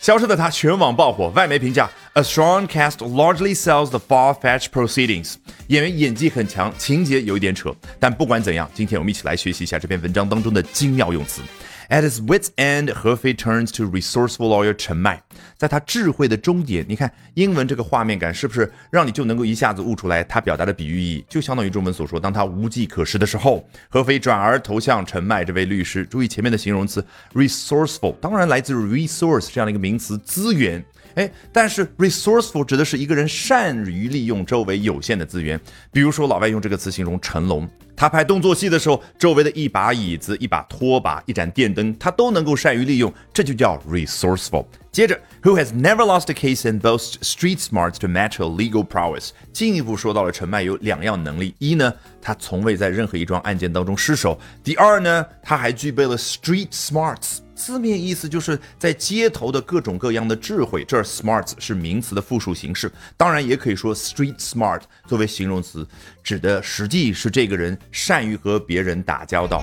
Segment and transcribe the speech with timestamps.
[0.00, 5.34] 消失的他全网爆火，外媒评价：A strong cast largely sells the far-fetched proceedings。
[5.66, 11.42] 演员演技很强，情节有一点扯，但不管怎样，今天我们一起来学习一下这篇文章当中的精妙用词。
[11.90, 15.22] At his wits' end, 何飞 turns to resourceful lawyer 陈麦。
[15.56, 21.24] 在他智慧的终点，你看英文这个画面感是不是让你就能够一下子悟出来他表达的比喻意义？
[21.28, 26.04] 就相当于中文所说，当他无计可施的时候，何非转而投向陈迈这位律师。
[26.04, 27.04] 注意前面的形容词
[27.34, 30.84] resourceful，当然来自 resource 这样的一个名词，资源。
[31.14, 35.60] 哎，但是 resourceful 指的是一个人善于利用周围有限的资源。
[35.92, 37.68] 比如说，老外用这个词形容成龙。
[37.96, 44.64] 他拍动作戏的时候，周围的一把椅子、一把拖把、一盏电灯，他都能够善于利用，这就叫 resourceful。
[44.90, 49.30] 接着，Who has never lost a case and boasts street smarts to match legal prowess？
[49.52, 51.92] 进一步说到了陈麦有两样能力：一呢，
[52.22, 54.32] 他从未在任何一桩案件当中失手；
[54.64, 57.40] 第二呢，他还具备了 street smarts。
[57.60, 65.86] 字面意思就是在街头的各种各样的智慧，这儿 smarts 是名词的复数形式，当然也可以说 street smart 作为形容词，
[66.24, 69.62] 指的实际是这个人善于和别人打交道。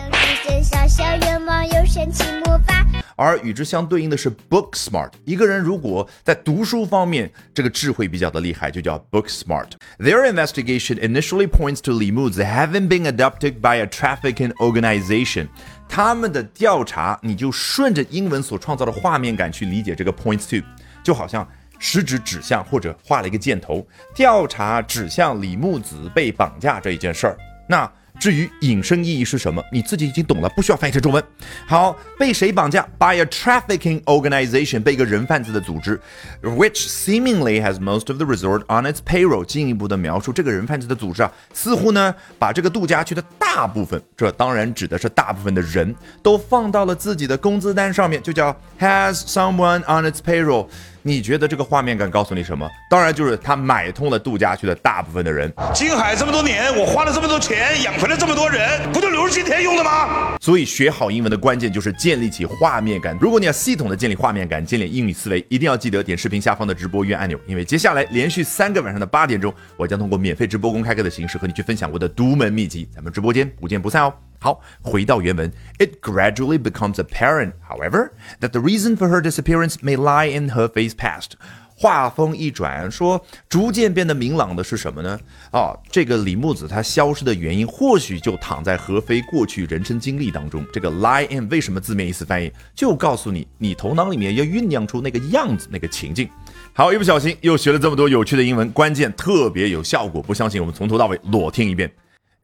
[3.19, 5.09] 而与之相对应的是 book smart。
[5.25, 9.69] 一个人如果在读书方面这个智慧比较的厉害，就叫 book smart。
[9.97, 15.47] Their investigation initially points to Li Mu's having been adopted by a trafficking organization。
[15.87, 20.65] 他们的调查，你就顺着英文所创造的画面感去理解这个 point to，
[21.03, 21.47] 就好像
[21.79, 27.37] 食指指向或者画了一个箭头，调查指向李木子被绑架这一件事儿。
[27.67, 27.91] 那。
[28.19, 31.23] 至于引申意义是什么，你自己已经懂了，不需要翻译成中文。
[31.65, 35.99] 好，被谁绑架？By a trafficking organization，被一个人贩子的组织
[36.41, 39.45] ，which seemingly has most of the resort on its payroll。
[39.45, 50.67] 进一步的描述，这个人贩子的组织啊，似乎呢把这个度假区的大部分，这当然指的是大部分的人都放到了自己的工资单上面，就叫 has someone on its payroll。
[51.07, 52.69] 你觉得这个画面感告诉你什么？
[52.89, 55.49] 当然就是他买通了度假区的大部分的人。
[55.73, 60.37] 金海这么多年，我花了这么多钱养肥了这么多人，不就留着今天用的吗？
[60.41, 63.17] 所以学好英文的关键就是建立起画面感。
[63.21, 72.89] 如果你要系统的建立画面感，建立英语思维，一定要记得点视频下方的直播约按钮，因为接下来连续三个晚上的八点钟，我将通过免费直播公开课的形式和你去分享我的独门秘籍。
[72.93, 74.13] 咱们直播间不见不散哦。
[74.39, 80.93] 好，回到原文，It gradually becomes apparent, however, that the reason for her disappearance may lie in her face
[80.95, 81.31] past。
[81.79, 85.19] 话锋一转，说逐渐变得明朗的是什么呢？
[85.51, 90.65] 啊，这个李木子她消失的原因，或许就躺在何非过去人生经历当中。
[90.73, 96.27] 这个 lie in 为什么字面意思翻译，就告诉你，你头脑里面要酝酿出那个样子，那个情境。
[96.73, 101.91] 好，一不小心又学了这么多有趣的英文，关键特别有效果，不相信我们从头到尾裸听一遍。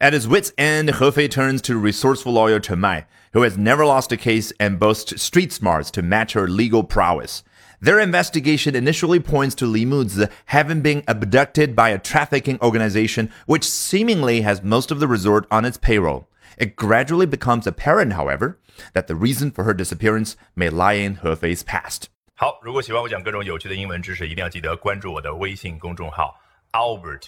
[0.03, 4.13] At his wits' end, Hefei turns to resourceful lawyer Chen Mai, who has never lost
[4.13, 7.43] a case and boasts street smarts to match her legal prowess.
[7.81, 13.63] Their investigation initially points to Li Muzi having been abducted by a trafficking organization which
[13.63, 16.27] seemingly has most of the resort on its payroll.
[16.57, 18.57] It gradually becomes apparent, however,
[18.93, 22.09] that the reason for her disappearance may lie in Hefei's past.
[22.35, 26.35] 好，如果喜欢我讲各种有趣的英文知识，一定要记得关注我的微信公众号
[26.71, 27.27] Albert。